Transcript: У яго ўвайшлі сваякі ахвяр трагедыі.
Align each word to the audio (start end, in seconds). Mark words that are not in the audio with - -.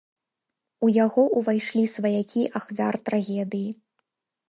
У 0.87 0.89
яго 1.05 1.21
ўвайшлі 1.39 1.85
сваякі 1.97 2.41
ахвяр 2.61 2.95
трагедыі. 3.11 3.71